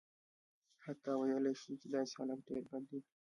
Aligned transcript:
حتی 0.85 1.11
ویلای 1.15 1.55
شو 1.61 1.73
چې 1.81 1.87
داسې 1.95 2.11
حالت 2.19 2.39
ډېر 2.49 2.63
بد 2.71 2.83
دی. 2.89 2.99